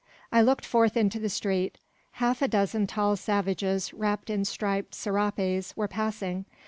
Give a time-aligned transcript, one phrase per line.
[0.31, 1.77] I looked forth into the street.
[2.13, 6.45] Half a dozen tall savages, wrapped in striped serapes, were passing.